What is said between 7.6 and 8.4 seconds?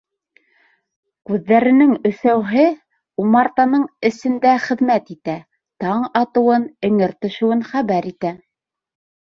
хәбәр итә.